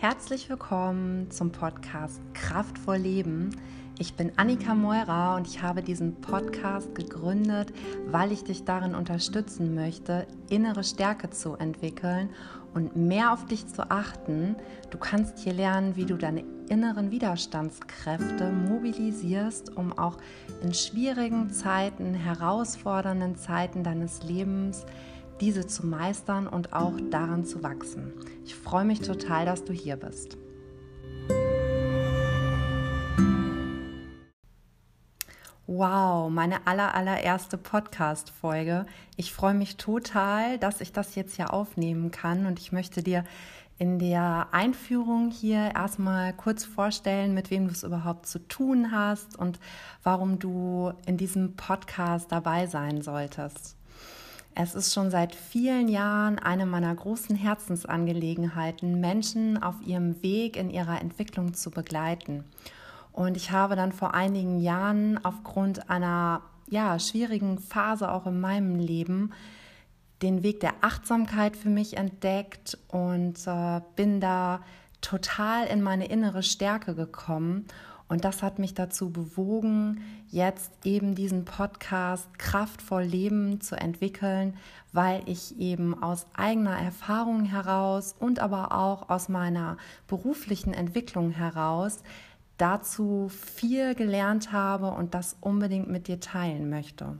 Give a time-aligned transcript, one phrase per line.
[0.00, 3.54] Herzlich willkommen zum Podcast Kraftvoll Leben.
[3.98, 7.70] Ich bin Annika Meurer und ich habe diesen Podcast gegründet,
[8.06, 12.30] weil ich dich darin unterstützen möchte, innere Stärke zu entwickeln
[12.72, 14.56] und mehr auf dich zu achten.
[14.88, 20.16] Du kannst hier lernen, wie du deine inneren Widerstandskräfte mobilisierst, um auch
[20.62, 24.86] in schwierigen Zeiten, herausfordernden Zeiten deines Lebens
[25.40, 28.12] diese zu meistern und auch daran zu wachsen.
[28.44, 30.36] Ich freue mich total, dass du hier bist.
[35.66, 38.86] Wow, meine aller, allererste Podcast-Folge.
[39.16, 43.24] Ich freue mich total, dass ich das jetzt hier aufnehmen kann und ich möchte dir
[43.78, 49.38] in der Einführung hier erstmal kurz vorstellen, mit wem du es überhaupt zu tun hast
[49.38, 49.58] und
[50.02, 53.79] warum du in diesem Podcast dabei sein solltest.
[54.54, 60.70] Es ist schon seit vielen Jahren eine meiner großen Herzensangelegenheiten, Menschen auf ihrem Weg in
[60.70, 62.44] ihrer Entwicklung zu begleiten.
[63.12, 68.76] Und ich habe dann vor einigen Jahren aufgrund einer ja, schwierigen Phase auch in meinem
[68.76, 69.32] Leben
[70.22, 74.60] den Weg der Achtsamkeit für mich entdeckt und äh, bin da
[75.00, 77.66] total in meine innere Stärke gekommen
[78.10, 84.56] und das hat mich dazu bewogen, jetzt eben diesen Podcast Kraftvoll Leben zu entwickeln,
[84.92, 89.76] weil ich eben aus eigener Erfahrung heraus und aber auch aus meiner
[90.08, 92.02] beruflichen Entwicklung heraus
[92.56, 97.16] dazu viel gelernt habe und das unbedingt mit dir teilen möchte.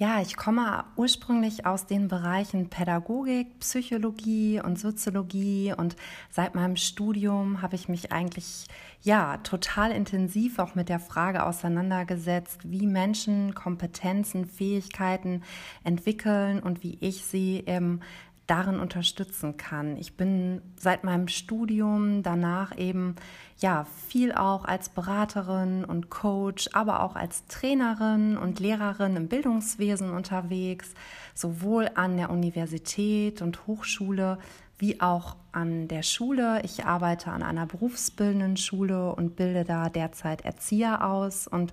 [0.00, 5.74] Ja, ich komme ursprünglich aus den Bereichen Pädagogik, Psychologie und Soziologie.
[5.76, 5.94] Und
[6.30, 8.66] seit meinem Studium habe ich mich eigentlich
[9.02, 15.42] ja total intensiv auch mit der Frage auseinandergesetzt, wie Menschen Kompetenzen, Fähigkeiten
[15.84, 18.00] entwickeln und wie ich sie im
[18.50, 19.96] darin unterstützen kann.
[19.96, 23.14] Ich bin seit meinem Studium danach eben
[23.58, 30.10] ja viel auch als Beraterin und Coach, aber auch als Trainerin und Lehrerin im Bildungswesen
[30.10, 30.94] unterwegs,
[31.34, 34.38] sowohl an der Universität und Hochschule
[34.78, 36.62] wie auch an der Schule.
[36.64, 41.72] Ich arbeite an einer berufsbildenden Schule und bilde da derzeit Erzieher aus und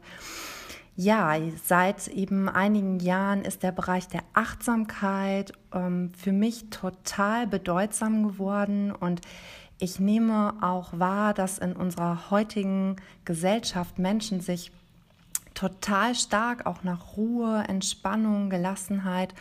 [1.00, 8.24] ja, seit eben einigen Jahren ist der Bereich der Achtsamkeit ähm, für mich total bedeutsam
[8.28, 8.91] geworden.
[8.91, 9.22] Und
[9.78, 14.72] ich nehme auch wahr, dass in unserer heutigen Gesellschaft Menschen sich
[15.53, 19.36] total stark auch nach Ruhe, Entspannung, Gelassenheit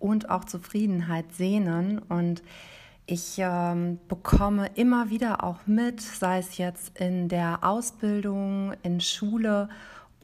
[0.00, 2.00] und auch Zufriedenheit sehnen.
[2.00, 2.42] Und
[3.06, 9.68] ich ähm, bekomme immer wieder auch mit, sei es jetzt in der Ausbildung, in Schule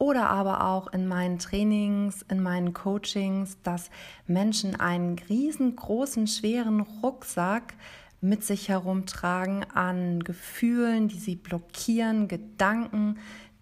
[0.02, 3.88] oder aber auch in meinen Trainings, in meinen Coachings, dass
[4.26, 7.74] Menschen einen riesengroßen, schweren Rucksack
[8.20, 13.18] mit sich herumtragen an Gefühlen, die sie blockieren, Gedanken,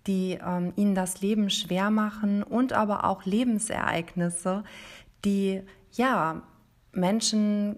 [0.07, 4.65] die ähm, ihnen das Leben schwer machen und aber auch Lebensereignisse,
[5.27, 5.61] die
[5.93, 6.41] ja
[6.93, 7.77] Menschen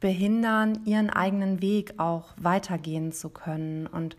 [0.00, 3.86] behindern, ihren eigenen Weg auch weitergehen zu können.
[3.86, 4.16] Und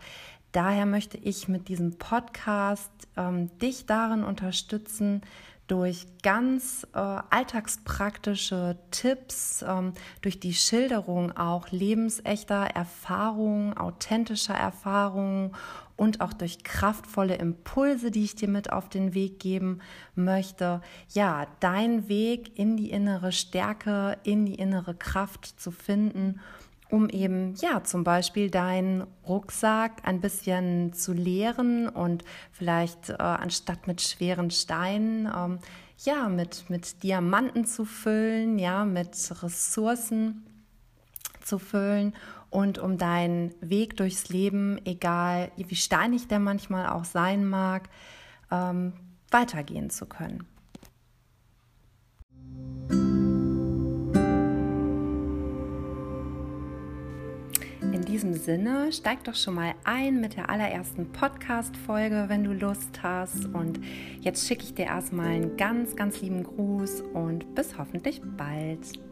[0.52, 5.22] Daher möchte ich mit diesem Podcast ähm, dich darin unterstützen,
[5.70, 15.52] durch ganz äh, alltagspraktische Tipps, ähm, durch die Schilderung auch lebensechter Erfahrungen, authentischer Erfahrungen
[15.96, 19.80] und auch durch kraftvolle Impulse, die ich dir mit auf den Weg geben
[20.16, 20.80] möchte,
[21.10, 26.40] ja, dein Weg in die innere Stärke, in die innere Kraft zu finden
[26.90, 33.86] um eben ja zum Beispiel deinen Rucksack ein bisschen zu leeren und vielleicht äh, anstatt
[33.86, 35.58] mit schweren Steinen ähm,
[35.98, 40.46] ja mit mit Diamanten zu füllen, ja mit Ressourcen
[41.42, 42.14] zu füllen
[42.50, 47.88] und um deinen Weg durchs Leben, egal wie steinig der manchmal auch sein mag,
[48.50, 48.92] ähm,
[49.30, 50.46] weitergehen zu können.
[58.10, 63.46] Diesem Sinne, steig doch schon mal ein mit der allerersten Podcast-Folge, wenn du Lust hast.
[63.46, 63.80] Und
[64.20, 69.09] jetzt schicke ich dir erstmal einen ganz, ganz lieben Gruß und bis hoffentlich bald.